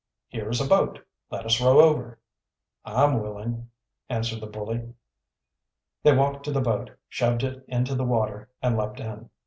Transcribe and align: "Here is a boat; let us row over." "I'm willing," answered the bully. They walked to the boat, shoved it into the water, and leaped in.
"Here 0.29 0.49
is 0.49 0.59
a 0.59 0.67
boat; 0.67 0.97
let 1.29 1.45
us 1.45 1.61
row 1.61 1.79
over." 1.79 2.17
"I'm 2.83 3.21
willing," 3.21 3.69
answered 4.09 4.41
the 4.41 4.47
bully. 4.47 4.93
They 6.01 6.15
walked 6.17 6.43
to 6.45 6.51
the 6.51 6.59
boat, 6.59 6.89
shoved 7.07 7.43
it 7.43 7.63
into 7.67 7.93
the 7.93 8.03
water, 8.03 8.49
and 8.63 8.75
leaped 8.75 8.99
in. 8.99 9.29